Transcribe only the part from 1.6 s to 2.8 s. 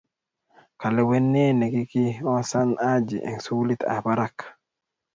kikiosan